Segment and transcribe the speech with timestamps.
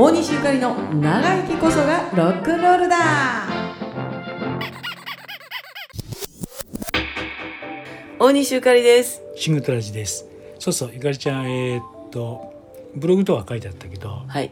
[0.00, 2.96] 大西ゆかりの長生きこそがロックンロールだ。
[8.20, 9.22] 大西ゆかりです。
[9.34, 10.24] シングトラジです。
[10.60, 12.52] そうそうゆかりちゃんえーっと
[12.94, 14.50] ブログとは書いてあったけど、はい。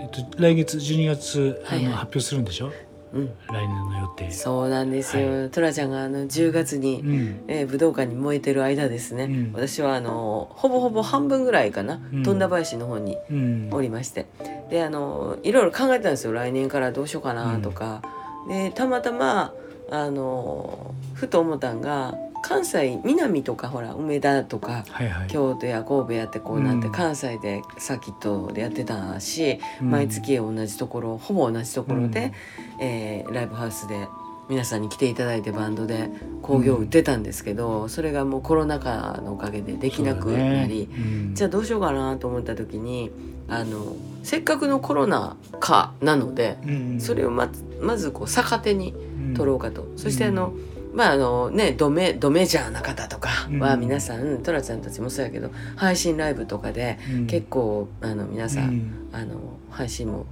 [0.00, 1.84] えっと、来月12月あの、はい。
[1.86, 2.70] はい発表するんでしょ？
[3.14, 3.26] うん。
[3.48, 4.30] 来年の予定。
[4.30, 7.44] そうなんですよ、トラちゃんがあの10月に、うん。
[7.48, 9.52] えー武道館に燃えてる間ですね、うん。
[9.54, 12.22] 私はあのほぼほぼ半分ぐらいかな、うん。
[12.22, 13.68] 富田林の方にうん。
[13.72, 14.26] おりまして
[14.74, 16.32] であのいろいろ考えてたんですよ。
[16.32, 18.02] 来年からどうしようかなとか、
[18.48, 19.54] でたまたま
[19.88, 25.28] あのふと思ったんが関西南とかほら梅田とかはいはい。
[25.28, 26.92] 京都や神戸やってこうなって、うん。
[26.92, 29.90] 関西でサーキットでやってたし、うん。
[29.92, 32.32] 毎月同じところほぼ同じところで、
[32.80, 34.08] えーライブハウスで
[34.48, 36.10] 皆さんに来ていただいてバンドで
[36.42, 40.88] 興行を売ってたんですけど、それがもうコロナ禍のおかげでできなくなり、
[41.32, 43.10] じゃあどうしようかなと思った時に
[43.48, 46.58] あのせっかくのコロナ禍なので、
[46.98, 47.48] それをま
[47.80, 48.94] まずこう逆手に
[49.34, 50.52] 取ろうかと、そしてあの、
[50.92, 53.80] まああのねドメドメジャーな方とかはうん。
[53.80, 57.26] 皆さん、トラちゃんたちもそうやけど配信ライブとかでうん。
[57.26, 59.08] 結構あの皆さん、うん。
[59.12, 60.26] あの配信も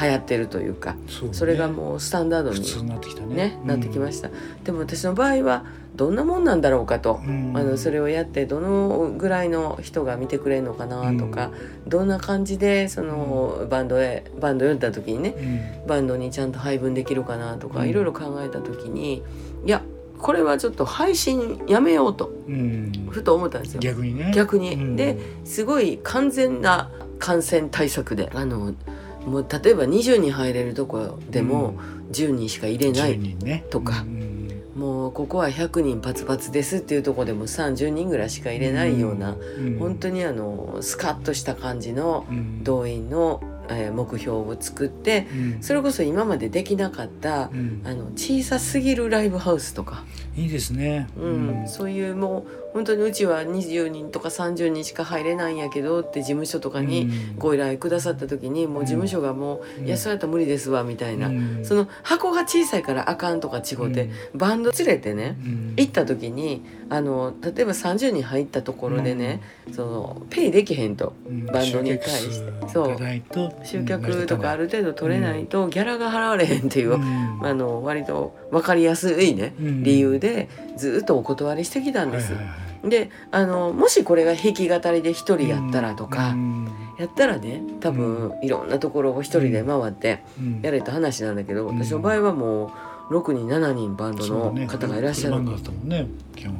[0.00, 1.34] 流行ってるというかそうね。
[1.34, 3.34] それがもうスタンダードに普通になってきたね。
[3.34, 4.30] ねなってきました、
[4.64, 5.64] でも私の場合は
[5.94, 7.52] どんなもんなんだろうかと、うん。
[7.56, 11.50] あのそれをやってどのぐらいの人が見てくれるのかなとか、
[11.86, 15.34] どんな感じでそのバンドへバンドやった時にね
[15.84, 15.86] うん。
[15.86, 17.88] バンドにちゃんと配分できるかなとか、うん。
[17.88, 19.22] いろいろ考えた時に
[19.64, 19.82] いや
[20.18, 23.08] これはちょっと配信やめようとうん。
[23.10, 23.80] ふと思ったんですよ。
[23.80, 24.32] 逆にね。
[24.34, 24.96] 逆に、うん。
[24.96, 28.74] ですごい完全な感染対策であの
[29.26, 31.74] もう例えば20人入れるとこでも
[32.12, 34.02] 10人しか入れな10い、とか。
[34.02, 34.36] うん。
[34.76, 39.78] もうここは100人パツパツですっていうとこでも30人ぐらいしか入れないような、うん。
[39.78, 42.62] 本当にあのスカッとした感じのうん。
[42.64, 45.62] 動員の、えー目標を作ってうん。
[45.62, 47.82] それこそ今までできなかったうん。
[47.84, 50.04] あの小さすぎるライブハウスとか、
[50.36, 51.08] いいですね。
[51.18, 51.64] うん。
[51.66, 57.38] そういうもう本当にうちは20人とか30人しか入れないんやけどって事務所とかにうん。
[57.38, 59.86] ご依頼くださった時にもう事務所がもう「うん。
[59.86, 61.64] いやそれやったら無理ですわ」みたいな、うん。
[61.64, 65.74] その箱が小さいからあかんとか違うて、バンド連れてねうん。
[65.78, 69.40] 行った時にあの例えば30人入ったところでね、
[69.72, 71.46] そのペイできへんとうん。
[71.46, 72.52] バンドに対して。
[72.68, 72.96] そう。
[73.64, 77.40] 集客とかある程度取れないとギャラが払われへんっていう、うん。
[77.42, 79.82] あの割と分かりやすいね、うん。
[79.82, 82.34] 理由でずっとお断りしてきたんです。
[82.34, 90.60] はいはいはいであのもしこれが弾き語りで一人やったらとか、うんやったらね多分いろんなところを一人で回ってうん。
[90.62, 91.78] やれた話なんだけど、うん。
[91.78, 92.70] 私の場合はもう
[93.10, 95.42] 6人7人バンドの方がいらっしゃる。
[95.84, 96.08] ね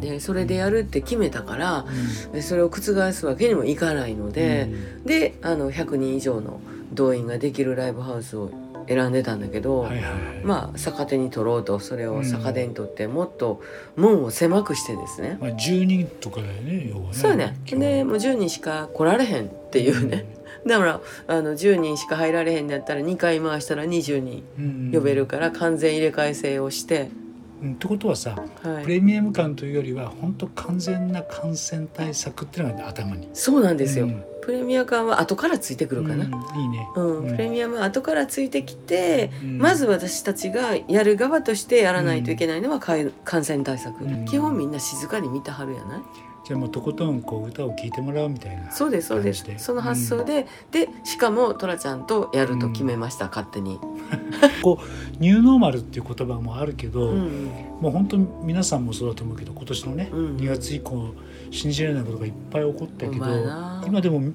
[0.00, 1.84] でそれでやるって決めたから
[2.26, 2.32] うん。
[2.32, 4.68] でそれを覆すわけにもいかないので、
[5.04, 6.60] であの100人以上の
[6.92, 8.50] 動員ができるライブハウスを
[8.88, 10.44] 選んでたんだけど、うんはいはいはい。
[10.44, 13.60] まあ逆手に取ろうとそれを逆手に取ってもっと
[13.96, 17.08] 門を狭くしてですね、まあ10人とかだよね要はね。
[17.12, 17.56] そうやね。
[17.66, 20.24] でもう10人しか来られへんっていうね、
[20.66, 24.90] だからあの10人しか入られへんだったら2回回したら20人うん。
[24.92, 27.10] 呼べるから完全入れ替え制をして、
[27.62, 27.72] うん。
[27.72, 33.28] ってことはさはい、プレミアム感というよりは本当完全な感染対策っていうのが頭に。
[33.32, 34.24] そうなんですよ、うん。
[34.42, 36.88] プレミア感は後からついてくるかな、うんいいね。
[36.96, 37.18] うん。
[37.24, 37.30] うん。
[37.30, 39.58] プレミアムは後からついてきて、うん。
[39.58, 44.24] まず私たちがやる側としてやらないといけないのは感染対策、うん。
[44.26, 46.00] 基本みんな静かに見たはるやない
[46.46, 49.44] じゃあもうとことんこう歌を聴いてもらうみたいなそうですそうです。
[49.58, 53.80] その発想で、でしかもトラちゃんとやると決めました、勝手に、
[54.62, 57.26] こうニューノーマルっていう言葉もあるけど、うん。
[57.80, 60.36] もう本当皆さんもそうだと思うけど今年のね、うん。
[60.36, 61.08] 2月以降
[61.50, 63.26] 信じられないことがいっぱい起こったけど
[63.84, 64.32] 今でも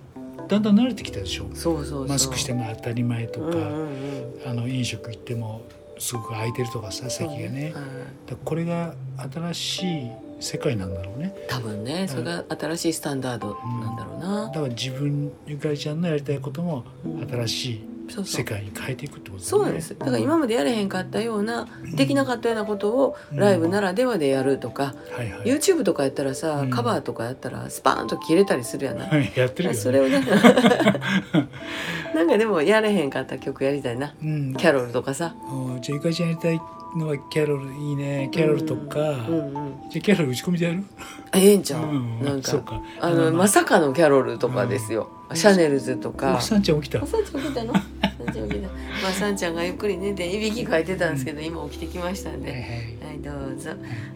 [0.49, 1.45] だんだん慣れてきたでしょ？
[1.53, 2.07] そうそうそう。
[2.09, 4.49] マスクしても当たり前とか、うんうんうん。
[4.49, 5.61] あの飲食行っても
[5.97, 8.38] すごく空いてるとかさ席がね、はい。
[8.43, 8.95] これが
[9.31, 10.11] 新しい
[10.41, 11.34] 世界なんだろうね。
[11.47, 17.28] 多分ねそれが新しいスタンダードなんだろうな、だから自分ゆかりちゃんのやりたいこともうん。
[17.29, 18.41] 新しいそうそう。
[18.41, 19.97] 世界に変えていくってことだそうなんです。
[19.97, 25.41] だから今までやれへんかったようなできなかったようなことをライブならではでやるとか、はいはい。
[25.43, 26.70] YouTube とかやったらさ、うん。
[26.70, 29.32] カバーとかやったらスパーンと切れたりするやな、はい。
[29.38, 30.22] やってるよ、ね、それをね。
[32.14, 34.14] なんかでもやれへんかった曲やりたいな。
[34.22, 34.53] うん。
[34.55, 35.35] キャロルとかさ。
[35.46, 36.61] おじゃあゆかりちゃんやりたい
[36.97, 40.84] のはキャロルいいねキャロルとか、うんうんじゃあキャロル打ち込みでやる？
[41.32, 42.59] あええんちゃう、うんなんか。
[42.59, 42.82] か。
[42.99, 46.35] あのままさかのキャロルとかですよ、シャネルズとか。
[46.38, 47.03] おさんちゃん起きた。
[47.03, 47.73] あさんちゃん起きたの？
[47.73, 48.67] さんちゃん起きた
[49.03, 52.70] まあさんちゃんがゆっくり寝ていびきかいてたんですけど今起きてきましたんで、はいはい。
[52.70, 53.72] はいどうぞ。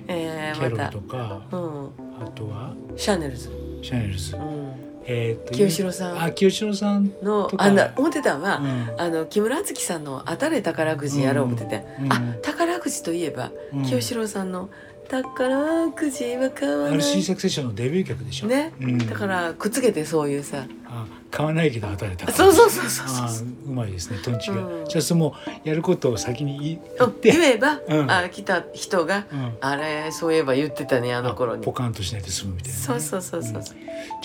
[0.08, 1.42] えー、キャロルまたとか。
[1.52, 1.90] うん。
[2.24, 2.74] あとは？
[2.96, 3.50] シャネルズ。
[3.82, 4.36] シャネルズ。
[4.36, 6.24] うんえーと清志郎さん。
[6.24, 9.02] あ清志郎さんのあんな思ってたんは、うん。
[9.02, 12.14] あの木村充揮さんの「当たれ宝くじ」やろう思ってて、うん。
[12.14, 13.84] あ宝くじといえば、うん。
[13.86, 14.70] 清志郎さんの
[15.08, 18.48] 「宝くじは買わない」RC サクセッションのデビュー曲でしょ。
[18.48, 18.98] ね、うん。
[18.98, 20.66] だからくっつけてそういうさ。
[20.88, 22.32] あ買わないけど当たれた。
[22.32, 23.48] そうそうそうそうあそう。
[23.68, 24.86] うまいですねトンチが、うん。
[24.86, 25.34] じゃあその
[25.66, 27.32] やることを先に言って。
[27.32, 28.10] 言えば、うん。
[28.10, 29.58] あ来た人が、うん。
[29.60, 31.64] あれそういえば言ってたねあの頃に。
[31.64, 33.56] ポカンとしないで済むみたいなね、そうそうそうそう、ん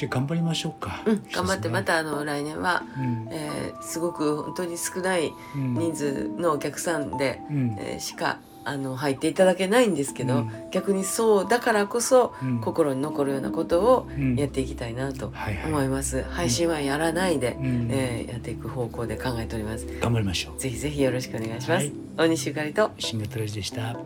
[0.00, 3.29] じゃあ頑張りましょうか、うん頑張ってまた、たあの来年は、うん。
[3.31, 7.76] えーすごく本当に少ないうん人数のお客さんで、うん。
[7.79, 10.50] えーしかあの入っていただけないんですけど、うん。
[10.70, 12.61] 逆にそうだからこそ、うん。
[12.62, 14.37] 心に残るようなことをうん。
[14.37, 15.70] やっていきたいなとはいはい。
[15.70, 17.88] 思います、配信はやらないで、うん。
[17.91, 19.87] えーやっていく方向で考えております。
[20.00, 20.58] 頑張りましょう。
[20.58, 21.93] ぜひぜひよろしくお願いします、はい。
[22.17, 22.91] 大西ゆかりと。
[22.99, 23.99] 新型ラジでした